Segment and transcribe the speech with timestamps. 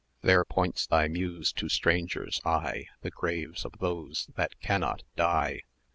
[0.23, 5.61] There points thy Muse to stranger's eye[cq] The graves of those that cannot die!